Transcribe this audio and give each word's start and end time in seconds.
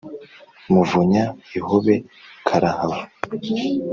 Muvunya 0.71 1.23
ihobe 1.57 1.95
karahava, 2.47 2.99